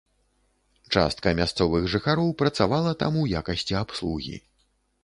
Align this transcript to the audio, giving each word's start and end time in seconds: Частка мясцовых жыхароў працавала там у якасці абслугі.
Частка 0.95 1.33
мясцовых 1.41 1.83
жыхароў 1.97 2.35
працавала 2.41 2.91
там 3.05 3.23
у 3.27 3.31
якасці 3.43 3.81
абслугі. 3.83 4.35